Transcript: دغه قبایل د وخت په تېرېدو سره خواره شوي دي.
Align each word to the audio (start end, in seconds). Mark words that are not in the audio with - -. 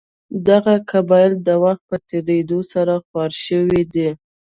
دغه 0.47 0.75
قبایل 0.91 1.33
د 1.47 1.49
وخت 1.63 1.83
په 1.89 1.97
تېرېدو 2.09 2.59
سره 2.73 2.93
خواره 3.05 3.37
شوي 3.45 3.81
دي. 3.93 4.09